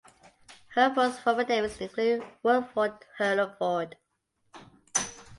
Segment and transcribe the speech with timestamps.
[0.75, 3.93] Hurlford's former names include Whirlford and Hurdleford.